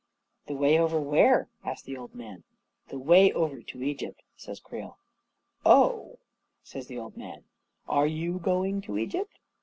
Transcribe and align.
"The 0.47 0.55
way 0.55 0.79
over 0.79 0.99
where?" 0.99 1.47
asked 1.63 1.85
the 1.85 1.95
old 1.95 2.15
man." 2.15 2.43
The 2.89 2.97
way 2.97 3.31
over 3.31 3.61
to 3.61 3.83
Egypt," 3.83 4.19
says 4.35 4.59
Creel." 4.59 4.97
Oh," 5.79 6.17
says 6.63 6.87
the 6.87 6.97
old 6.97 7.15
man," 7.15 7.43
are 7.97 8.07
you 8.07 8.39
going 8.39 8.81
to 8.81 8.97
Egypt?" 8.97 9.37